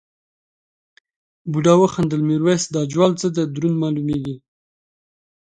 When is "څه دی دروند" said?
3.21-3.79